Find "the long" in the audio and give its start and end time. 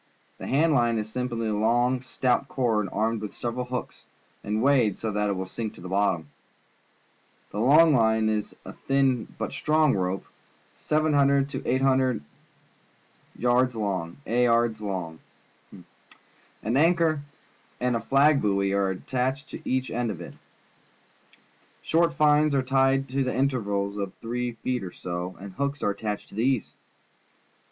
7.51-7.93